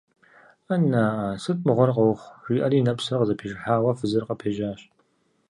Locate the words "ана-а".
0.73-1.37